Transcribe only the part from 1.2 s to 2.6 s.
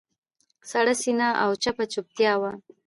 او چپه چوپتیا وه.